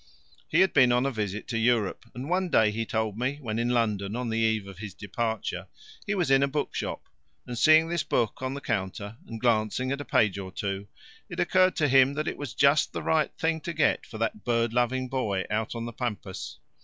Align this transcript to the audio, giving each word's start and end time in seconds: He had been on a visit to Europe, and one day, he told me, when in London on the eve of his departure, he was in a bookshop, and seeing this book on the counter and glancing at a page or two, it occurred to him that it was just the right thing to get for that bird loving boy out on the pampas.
He 0.49 0.61
had 0.61 0.73
been 0.73 0.91
on 0.91 1.05
a 1.05 1.11
visit 1.11 1.47
to 1.49 1.59
Europe, 1.59 2.05
and 2.15 2.27
one 2.27 2.49
day, 2.49 2.71
he 2.71 2.87
told 2.87 3.19
me, 3.19 3.37
when 3.39 3.59
in 3.59 3.69
London 3.69 4.15
on 4.15 4.29
the 4.29 4.39
eve 4.39 4.65
of 4.67 4.79
his 4.79 4.95
departure, 4.95 5.67
he 6.07 6.15
was 6.15 6.31
in 6.31 6.41
a 6.41 6.47
bookshop, 6.47 7.03
and 7.45 7.55
seeing 7.55 7.87
this 7.87 8.01
book 8.01 8.41
on 8.41 8.55
the 8.55 8.61
counter 8.61 9.17
and 9.27 9.39
glancing 9.39 9.91
at 9.91 10.01
a 10.01 10.03
page 10.03 10.39
or 10.39 10.51
two, 10.51 10.87
it 11.29 11.39
occurred 11.39 11.75
to 11.75 11.87
him 11.87 12.15
that 12.15 12.27
it 12.27 12.39
was 12.39 12.55
just 12.55 12.93
the 12.93 13.03
right 13.03 13.31
thing 13.37 13.61
to 13.61 13.73
get 13.73 14.07
for 14.07 14.17
that 14.17 14.43
bird 14.43 14.73
loving 14.73 15.07
boy 15.07 15.45
out 15.51 15.75
on 15.75 15.85
the 15.85 15.93
pampas. 15.93 16.57